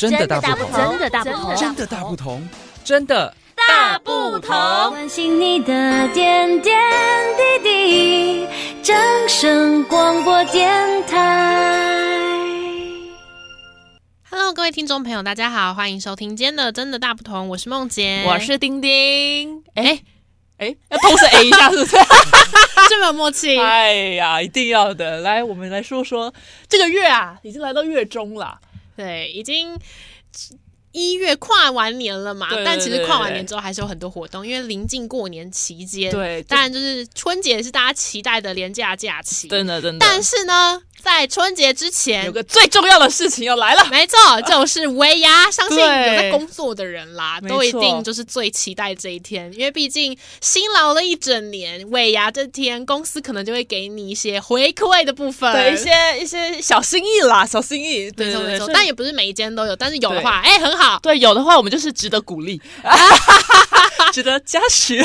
[0.00, 2.48] 真的大不同，真的大不同，真的大不同，
[2.82, 4.50] 真的大不同。
[4.88, 6.80] 关心你的点点
[7.36, 8.46] 滴滴，
[8.82, 8.96] 掌
[9.28, 11.86] 声广播电台。
[14.30, 19.62] Hello，各位听众朋友，大家好，欢迎收听今天的《真的大不同》，我是梦洁，我是丁丁。
[19.74, 20.00] 哎
[20.56, 21.98] 哎，要同时 A 一下，是不是？
[22.88, 23.60] 这么有默契？
[23.60, 25.20] 哎呀，一定要的。
[25.20, 26.32] 来，我们来说说
[26.70, 28.58] 这个月啊，已经来到月中了。
[29.00, 29.78] 对，已经
[30.92, 40.06] 一月跨完年了嘛，对对对对，但其实跨完年之后还是有很多活动，因为临近过年期间，对，当然就是春节是大家期待的廉价假期，真的真的。
[40.06, 40.82] 但是呢。
[41.02, 43.82] 在春节之前，有个最重要的事情要来了。
[43.90, 45.50] 没错，就是尾牙。
[45.50, 55.90] 相信有在工作的人啦，都一定就是最期待这一天，因为毕竟辛劳了一整年，尾牙这天，公司可能就会给你一些回馈的部分，对，一些
[56.22, 58.10] 一些小心意啦，小心意。
[58.10, 60.79] 对，没错没错，但也不是每一间都有，但是有的话，哎，很好。
[61.02, 62.60] 对，有的话我们就是值得鼓励，
[64.12, 65.04] 值得嘉许。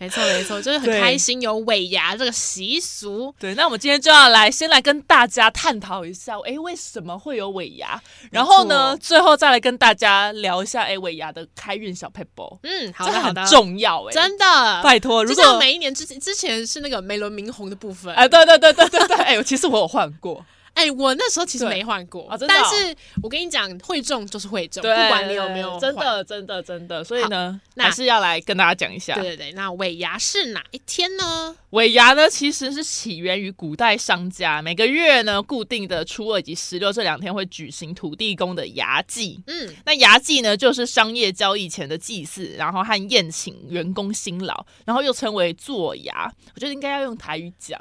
[0.00, 3.34] 没错没错，就是很开心有尾牙这个习俗。
[3.36, 8.00] 对，那我们今天就要来先来跟大家探讨一下，哎，为什么会有尾牙？
[8.30, 12.58] 然后呢，最后再来跟大家聊一下，哎，尾牙的开运小 paper。
[12.62, 15.24] 嗯，好的好的，很重要哎，真的，拜托。
[15.24, 20.46] 如果每一年之前之前是那个美轮明红的部分，哎，对对对对对对，哎，其实我有换过。
[20.78, 29.14] 哎，我那时候其实没换过，哦、但是我跟你讲，会中就是会中，不管你有没有，真的真的真的，所以呢，还是要来跟大家讲一下。
[29.14, 31.56] 对对对，那尾牙是哪一天呢？
[31.70, 39.42] 尾牙呢，其实是起源于古代商家，每个月呢固定的初二以及十六这两天会举行土地公的牙祭。
[39.48, 46.32] 嗯，那牙祭呢，就是商业交易前的祭祀，然后和宴请员工辛劳，然后又称为做牙。
[46.54, 47.80] 我觉得应该要用台语讲，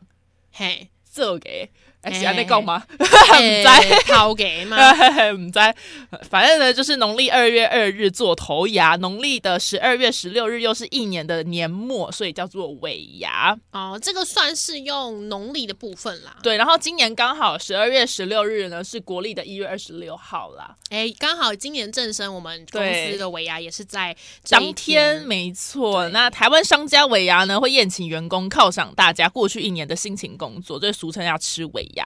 [0.51, 1.69] 嘿，做给。
[2.13, 2.83] 是在讲吗？
[2.97, 4.77] 不在偷给吗？
[5.36, 5.75] 不在，
[6.30, 13.58] 反正呢，就是农历二月二日做头牙，农历的十二月十六日又是一年的年末，所以叫做尾牙。
[13.71, 16.37] 哦，这个算是用农历的部分啦。
[16.42, 20.76] 对，然后今年刚好十二月十六日呢是国历的一月二十六号啦。
[20.89, 24.15] 哎，刚好今年正生，我们公司的尾牙也是在
[24.49, 26.08] 当天，没错。
[26.10, 31.96] 那台湾商家尾牙呢会宴请员工，犒赏大家过去一年的辛勤工作，这俗称要吃尾牙。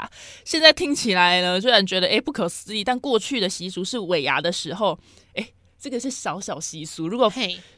[0.46, 4.97] 现在听起来呢，虽然觉得哎不可思议，但过去的习俗是尾牙的时候，
[5.35, 5.47] 哎，
[5.79, 7.07] 这个是小小习俗。
[7.07, 7.31] 如果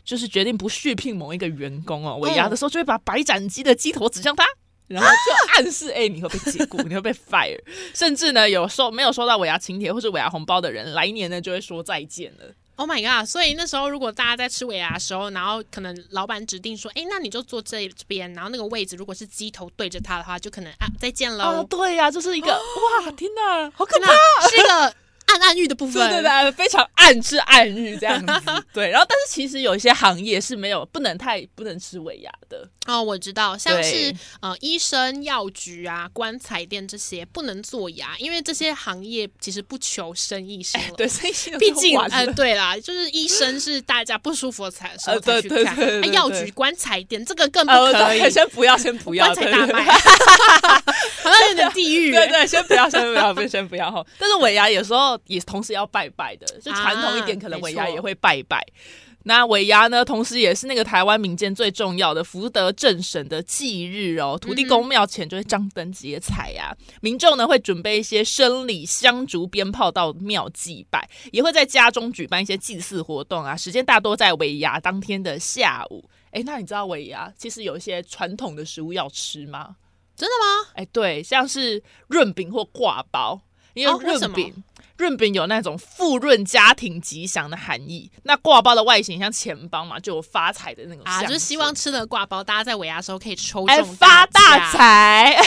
[0.03, 4.45] 就是决定不续聘某一个员工哦，尾牙的时候就会把白斩鸡的鸡头指向他，
[4.87, 7.59] 然后就暗示哎你会被解雇， 你会被 fire，
[7.93, 12.53] 甚至呢有收没有收到尾牙请帖或者尾牙红包的人，来年呢就会说再见了。
[12.75, 13.27] Oh my god！
[13.27, 21.43] 所以那时候如果大家在吃尾牙的时候，然后可能老板指定说，哎，那你就坐这边，然后那个位置如果是鸡头对着他的话，就可能啊再见喽。
[21.43, 22.59] 哦，对呀、啊，就是一个、哦、
[23.05, 24.11] 哇，天哪，好可怕，
[24.49, 24.95] 是一个。
[25.33, 28.33] 暗暗喻的部分，对对对，非常暗之暗喻这样子。
[28.71, 33.01] 对，然后但是其实有一些行业是没有不能太不能吃尾牙的哦。
[33.01, 40.95] 我知道，像是呃医生、药局啊、棺材店这些不能做牙，因为这些行业其实不求生意兴了。
[40.95, 46.13] 对，生意毕竟呃对啦，就是医生是大家不舒服才时候才去看。
[46.13, 52.11] 药局、棺材店这个更不可以，先不要，先不要，棺材大卖，好像有点地狱。
[52.11, 54.05] 对对，先不要，先不要，不先不要哈。
[54.19, 55.19] 但是尾牙有时候。
[55.27, 58.57] 也同时要拜拜的，就传统一点，可能尾牙也会拜拜。
[58.57, 64.37] 啊、那尾牙呢，同时也是那个台湾民间最重要的福德正神的忌日哦。
[64.37, 73.55] 土地公庙前就会张灯结彩呀，嗯、民众呢会准备一些生礼、香烛、鞭炮到庙祭拜，也会在家中举办一些祭祀活动啊。
[73.55, 76.03] 时间大多在尾牙当天的下午。
[76.31, 79.77] 哎，那你知道尾牙其实有一些传统的食物要吃吗？
[80.17, 80.71] 真的吗？
[80.75, 83.39] 哎，对，像是润饼或挂包，
[83.73, 84.51] 因为润饼。
[84.51, 84.63] 哦
[84.97, 95.41] 润饼有那种富润家庭吉祥的含义，那挂包的外形像钱包嘛，就有发财的那种啊，就是希望吃了挂包，大家在尾牙的时候可以抽中、欸、发大财，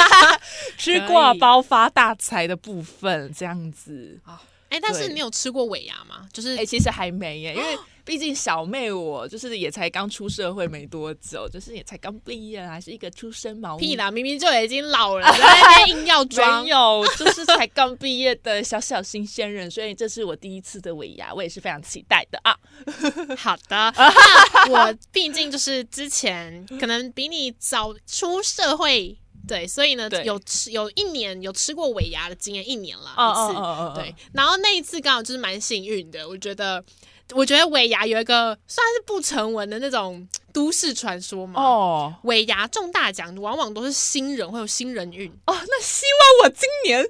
[0.76, 4.20] 吃挂包发大财的部分这样子。
[4.24, 4.40] 啊。
[4.74, 6.28] 哎、欸，但是你有吃过尾牙吗？
[6.32, 7.78] 就是哎、欸，其实还没耶，因为。
[8.06, 22.54] 毕竟小妹我就是也才刚出社会没多久，就是也才刚毕业，还是一个初生毛屁啦，明明就已经老了，在那边硬要 装，没有，就是才刚毕业的小小新鲜人，所以这是我第一次的尾牙，我也是非常期待的啊。
[23.38, 33.94] 好的， 那我毕竟就是之前可能比你早出社会，对，所以呢有吃有一年有吃过尾牙的经验，一年了，oh, 一次，oh, oh, oh, oh.
[33.94, 36.84] 对，然后那一次刚好就是蛮幸运的，我觉得。
[37.32, 41.58] 我觉得尾牙有一个算是不成文的那种都市传说嘛。
[41.58, 45.26] 哦，尾牙中大奖往往都是新人会有新人运。
[45.46, 47.02] 哦，那希望我今年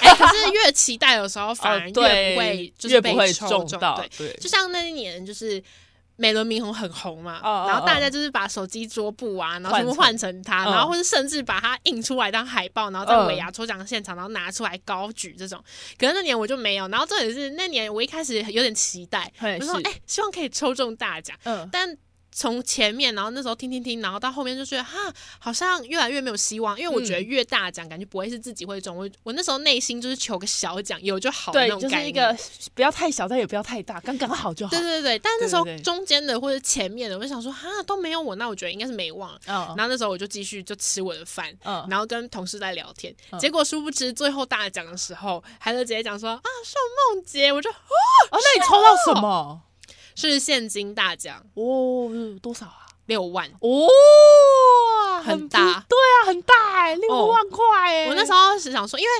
[0.00, 4.02] 哎，可是越期待的时候，反而越不会，就是被抽中到。
[4.16, 5.62] 对，就像那一年，就是。
[6.20, 15.58] 美轮明宏很红嘛，然后大家就是把手机桌布啊，然后全部换成它，然后或者甚至把它印出来当海报，然后在尾牙抽奖现场，然后拿出来高举这种。
[15.98, 21.34] 可是那年我就没有，然后重点是那年我一开始有点期待，我说哎，希望可以抽中大奖，
[21.72, 21.96] 但。
[22.32, 28.96] 从前面，然后那时候听听听，然后到后面就觉得哈，好像越来越没有希望，因为我觉得越大奖感觉不会是自己会中。
[28.96, 32.36] 我我那时候内心就是求个小奖有就好，对，就是一个
[32.74, 34.70] 不要太小，但也不要太大，刚刚好就好。
[34.70, 39.38] 对对对，但那时候中间的或者前面的，我就想说哈都没有我，那我觉得应该是没望。
[39.44, 46.80] 然后那时候我就继续就吃我的饭，嗯然后跟同事在聊天，结果殊不知最后大奖的时候，还是直接讲说啊，宋
[47.14, 47.74] 梦洁，我就啊，
[48.30, 49.62] 那你抽到什么？
[50.14, 52.10] 是现金大奖哦，
[52.42, 52.86] 多少啊？
[53.06, 53.88] 六万哦，
[55.24, 58.06] 很大，对啊，很大哎，六万块哎。
[58.06, 59.10] 我那时候是想说，因为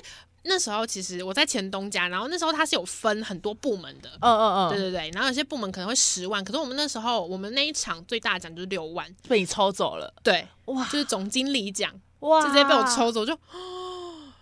[0.45, 13.37] 那时候其实我在前东家，然后那时候它是有分很多部门的，嗯嗯嗯，对对对，然后有些部门可能会十万，可是我们那时候我们那一场最大奖就是六万，被你抽走了，对，哇，就是总经理奖，哇，直接被我抽走，就，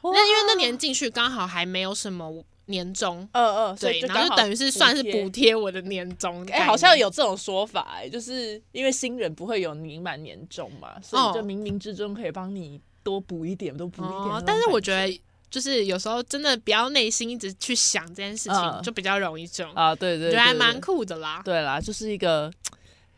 [0.03, 2.45] 那因为那年进去刚好还没有什么。
[2.69, 14.43] 年终，嗯嗯，对，然后就等于是算是补贴我的年终，哎，好像有这种说法，哎，就是因为新人不会有年满年终嘛，所以就冥冥之中可以帮你多补一点，多补一点。
[14.47, 15.21] 但是我觉得，
[15.51, 19.95] 就是有时候真的不要内心一直去想这件事情，就比较容易中啊。
[19.95, 21.43] 对对，觉得还蛮酷的啦。
[21.45, 22.53] 对啦，就是一个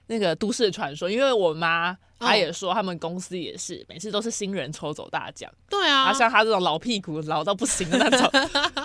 [0.07, 1.97] 那个都市传说，因为我妈。
[2.21, 5.51] 他也说，他们公司也是每次都是新人抽走大奖。
[5.69, 8.31] 对啊，像他这种老屁股老到不行的那种，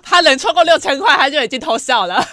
[0.02, 2.26] 他能抽过六千块，他就已经偷笑了。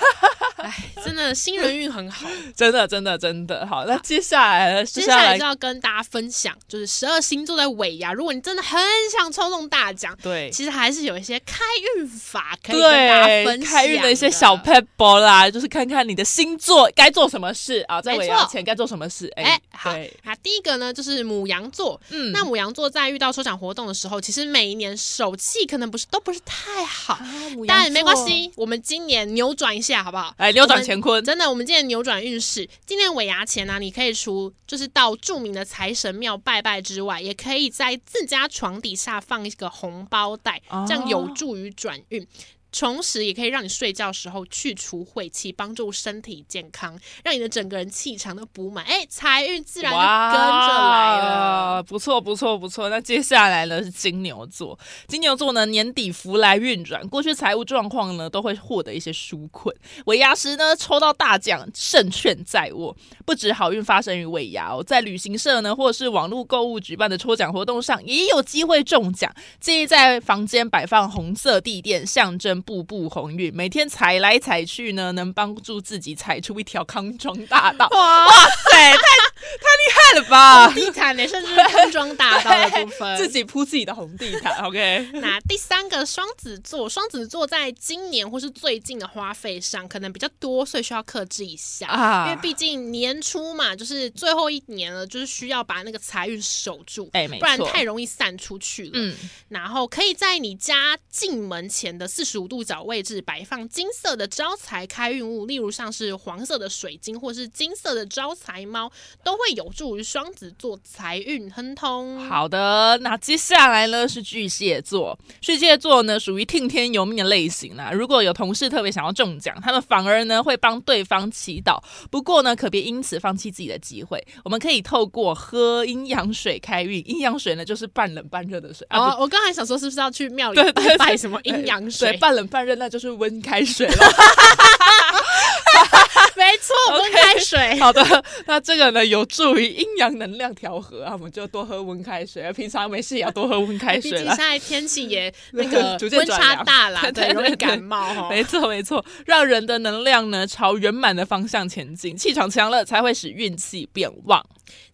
[0.59, 0.73] 哎，
[1.05, 3.85] 真的新人运很好，真的真的真的好。
[3.85, 11.65] 那接下来，接下来就要跟大家分享，就是十二星座的尾牙，如果你真的很想抽中大奖，对，其实还是有一些开
[11.97, 19.27] 运法可以跟大家分享，开运的一些小 pebble 啦，就是看看你的星座该做什么事啊，在尾牙前该做什么事。
[19.35, 20.92] 哎，好，那，第一个呢。
[20.93, 27.27] 就是牡羊座，嗯，那牡羊座在遇到抽奖活动的时候，其实每一年手气可能不是都不是太好，啊、
[27.67, 30.35] 但没关系，我们今年扭转一下好不好？
[30.37, 32.69] 哎扭转乾坤，真的，我们今年扭转运势。
[32.85, 42.27] 今年尾牙前呢、啊，你可以除就是到著名的财神庙拜拜之外，也可以在自家床底下放一个红包袋，啊、这样有助于转运。
[42.73, 51.83] 同时也可以让你睡觉时候去除晦气，帮助身体健康，让你的整个人气场都补满，哎，财运自然跟着来了。
[51.83, 52.89] 不错，不错，不错。
[52.89, 54.77] 那接下来呢是金牛座，
[55.07, 59.75] 金牛座呢年底福来运转，过去财务状况呢都会获得一些纾困。
[60.07, 62.97] 尾牙时呢抽到大奖，胜券在握，
[63.27, 69.31] 不止好运发生于尾牙哦，在旅行社呢或是网络购物举办的抽奖活动上也有机会中奖。
[69.61, 72.62] 建议在房间摆放红色地垫，象征。
[72.63, 77.89] 步步鸿运，每天踩来踩去呢，能帮助自己踩出一条康庄大道。
[77.91, 78.27] 哇，
[78.71, 80.67] 塞，太太厉害了吧！
[80.69, 84.53] 红地毯也甚至康庄大道的部分， 自己铺自己的红地毯。
[84.65, 91.89] OK，那第三个双子座，双子座在今年或是最近的花费上可能比较多，所以需要克制一下。
[91.89, 98.91] 啊、因为毕竟年初嘛，就是最后一年了，就是需要把那个财运守住，哎，不然太容易散出去了。
[98.95, 99.17] 嗯，
[99.49, 102.52] 然后可以在你家进门前的四十五。
[102.53, 108.93] 度角位置摆放金色的招财开运物，例如像是黄色的水晶或是金色的招财猫，
[109.25, 112.21] 都会有助于双子座财运亨通。
[112.29, 117.91] 好的，那接下来呢是巨蟹座，巨蟹座呢属于听天由命的类型啦。
[117.91, 121.83] 如果有同事特别想要中奖，他们反而呢会帮对方祈祷。
[122.11, 124.23] 不过呢，可别因此放弃自己的机会。
[124.45, 128.87] 我们可以透过喝阴阳水开运，阴阳水呢就是半冷半热的水。
[128.91, 132.15] 哦，我刚才想说是不是要去庙里拜拜什么阴阳水？
[132.19, 132.42] 半冷。
[132.47, 133.95] 半热那就是温开水了，
[136.37, 137.79] 没错， 温开水。
[137.79, 142.53] 好的，那这个呢有助于阴阳能量调和啊，我们就多喝温开水。
[142.53, 144.11] 平常没事也要多喝温开水。
[144.11, 148.29] 毕竟现在天气也那个 温差大了，对，容易感冒。
[148.29, 154.45] 没错没错，让人的能量呢朝圆满的方向前进，气场强了才会使运气变旺。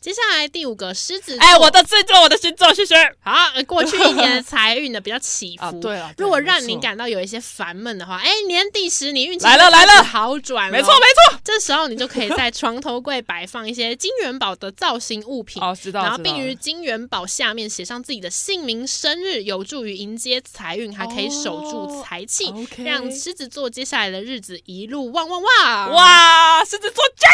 [0.00, 2.94] 接下来第五个狮子座，哎，我的星座，我的星座，谢谢。
[3.20, 3.34] 好，
[3.66, 11.40] 过去一年的财运呢比较起伏，啊、对了，如果让你感到有一些烦闷的话，哎，年底时你运气来了来了，好转，没错没错。
[11.42, 25.90] 这时候你就可以在床头柜摆放一些金元宝的造型物品，哦，知道，然后并于金元宝下面写上自己的姓名、生日，有助于迎接财运，还可以守住财气，哦 okay、让狮子座接下来的日子一路旺旺旺。
[25.92, 27.28] 哇，狮子座加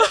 [0.00, 0.06] 油！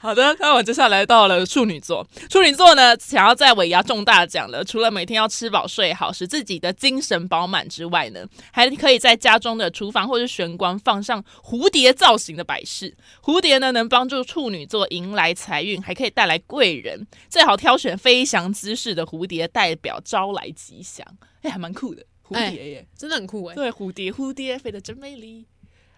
[0.00, 2.06] 好的，那我接下来到了处女座。
[2.30, 12.96] 处女座呢，想要在尾牙中大奖了，除了每天要吃饱睡好，使自己的精神饱满之外呢，还可以在家中的厨房或是玄关放上蝴蝶造型的摆饰。
[13.22, 17.06] 蝴蝶呢，能帮助处女座迎来财运，还可以带来贵人。
[17.28, 21.06] 最好挑选飞翔姿势的蝴蝶，代表招来吉祥。
[21.42, 23.54] 哎，还蛮酷的，蝴蝶耶，欸、真的很酷哎。
[23.54, 25.44] 对，蝴蝶，蝴蝶飞得真美丽。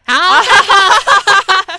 [0.05, 0.43] 好，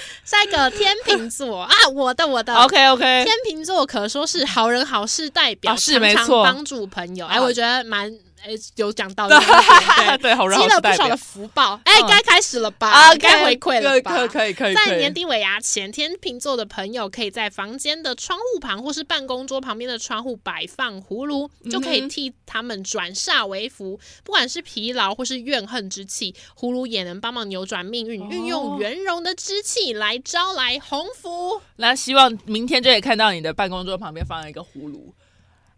[0.25, 8.13] 下一个天秤座啊，我的我的，OK OK，天秤座可说是好人好事代表，是没错，帮助朋友，哎，我觉得蛮。
[8.43, 9.39] 哎，有讲到 的，
[10.21, 11.79] 对 好，积了不少的福报。
[11.85, 12.89] 哎，该开始了吧？
[12.91, 14.11] 啊该回馈了吧？
[14.11, 14.75] 可以可以可以。
[14.75, 23.97] 在年底尾牙前，天秤座的朋友可以在房间的窗户旁或是办公桌旁边的窗户摆放葫芦，就可以替他们转煞为福。
[24.25, 31.61] 不管是疲劳或是怨恨之气，葫芦也能帮忙扭转命运，运用圆融的之气来招来鸿福。
[31.77, 35.13] 那希望明天就可以看到你的办公桌旁边放了一个葫芦。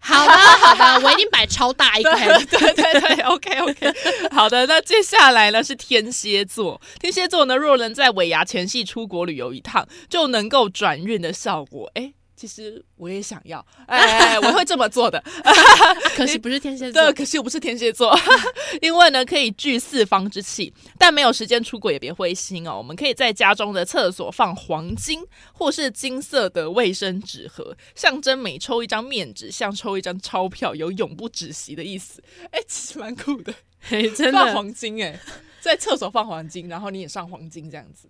[0.06, 2.12] 好的，好的，我一定摆超大一个。
[2.46, 3.94] 对对对，OK OK。
[4.32, 6.80] 好的，那接下来呢是天蝎座。
[7.00, 11.92] 天蝎座呢，若能在尾牙前夕出国旅游一趟，就能够转运的效果。
[11.96, 12.14] 哎。
[12.36, 15.24] 其实我也想要，哎，我会这么做的。
[16.16, 18.14] 可惜不是天蝎座，对，可惜我不是天蝎座，
[18.82, 22.78] 因为呢可以聚四方之气，但没有时间出轨也别灰心哦。
[22.78, 25.24] 我们可以在家中的厕所放黄金
[25.54, 32.22] 或是金色的卫生纸盒，象征每抽一张面纸像抽一张钞票，有永不止息的意思。
[32.52, 35.18] 哎，其实蛮酷的，嘿， 真的放黄金哎，
[35.62, 38.10] 在厕所放黄金，然后你也上黄金这样子。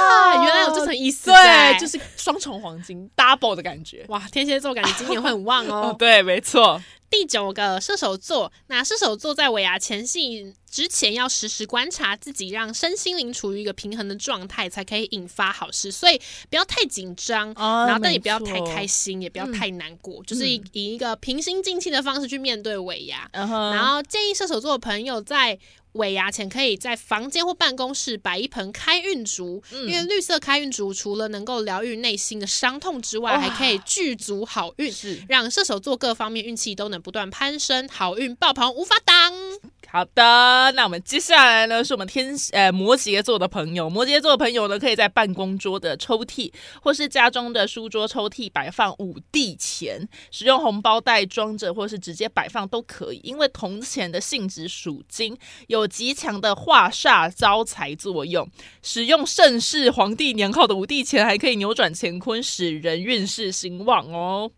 [0.00, 4.04] 啊，原来有这层意思，对，就是双重黄金 double 的感觉。
[4.08, 5.94] 哇，天蝎座感觉今年会很旺哦。
[5.98, 6.80] 对，没错。
[7.08, 15.90] 第九个射手座，那射手座在尾牙前夕之前要时时观察自己，让身心灵处于一个平衡的状态，才可以引发好事。
[15.90, 16.16] 所以
[16.48, 23.28] 不要太紧张，啊、然后但也不要太开心，也不要太难过，嗯、就是以以一个平心静气的方式去面对尾牙。
[23.32, 25.58] 嗯、然后建议射手座的朋友在。
[25.92, 33.40] 尾牙前可以在房间或办公室摆一盆开运竹，嗯、因为绿色开运竹除了能够疗愈内心的伤痛之外，哇。
[33.40, 35.22] 还可以聚足好运，是。
[35.28, 39.32] 让射手座各方面运气都能不断攀升，好运爆棚无法挡。
[39.92, 40.22] 好的，
[40.76, 53.20] 那我们接下来呢，是我们天呃摩羯座的朋友，摩羯座朋友呢，可以在办公桌的抽屉或是家中的书桌抽屉摆放五帝钱，使用红包袋装着，或是直接摆放都可以。
[53.24, 58.48] 因为铜钱的性质属金，有极强的化煞招财作用。
[58.82, 64.52] 使用盛世皇帝年号的五帝钱，还可以扭转乾坤，使人运势兴旺哦。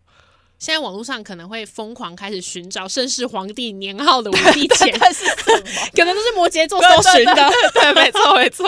[0.63, 4.93] 现在网络上可能会疯狂开始寻找盛世皇帝年号的五帝钱，
[5.93, 7.35] 可能都是摩羯座搜寻的。
[7.75, 8.65] 对，没错，没错，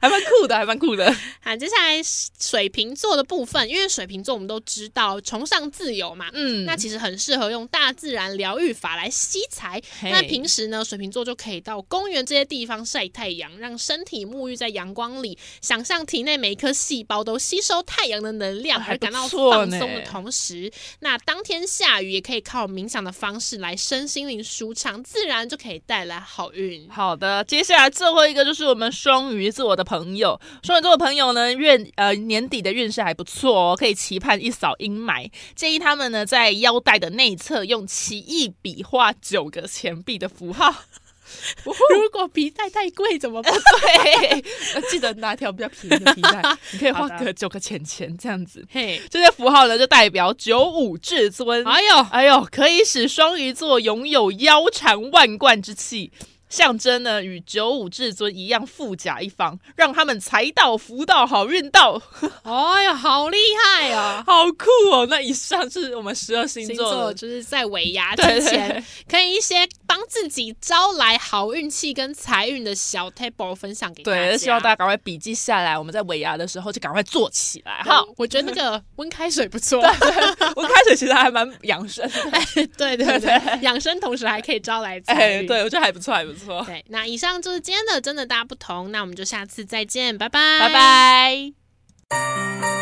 [0.00, 1.12] 还蛮酷的，还蛮酷的。
[1.40, 2.00] 好，接下来
[2.38, 9.82] 水瓶座的部分，因为水瓶座我们都知道崇尚自由嘛，嗯，那其实很适合用大自然疗愈法来吸财。
[10.02, 20.70] 那平时呢，水瓶座就可以到公园这些地方晒太阳，让身体沐浴在阳光里，想象体内每一颗细胞都吸收太阳的能量，而感到放松的同时，
[21.00, 26.86] 那当当天下雨也可以靠冥想的方式来身心灵舒畅，自然就可以带来好运。
[26.90, 35.30] 好的，接下来最后一个就是我们双鱼座的朋友，双鱼座的朋友呢，运呃年底的运势还不错哦，可以期盼一扫阴霾。
[35.54, 40.84] 建议他们呢在腰带的内侧用奇异笔画九个钱币的符号。
[41.64, 43.52] 如果皮带太贵怎么办？
[43.80, 44.44] 对，
[44.90, 48.64] 记得拿条比较便宜的皮带， 你可以画个九个钱钱这样子。
[48.70, 51.66] 嘿，这些符号呢就代表九五至尊。
[51.66, 56.10] 哎呦，哎呦，可以使双鱼座拥有腰缠万贯之气。
[56.48, 61.98] 象征呢，与九五至尊一样富甲一方，让他们财到福到好运到。
[62.42, 65.06] 哎呀，好厉害啊，好酷哦！
[65.08, 74.18] 那以上是我们十二星座，星座就是在尾牙之前，可以一些帮自己招来好运气跟财运的小 table 分享给大家。
[74.30, 77.82] 对，希望大家赶快笔记下来，我们在尾牙的时候就赶快做起来。
[77.84, 79.82] 好，我觉得那个温开水不错，
[80.56, 82.66] 温开水其实还蛮养生 的。
[82.78, 85.40] 对对对，养生同时还可以招来财运。
[85.40, 86.64] 哎，对我觉得还不错，还不错。
[86.64, 90.72] 对，那以上就是今天的真的大不同，那我们就下次再见，拜拜，拜
[92.08, 92.81] 拜。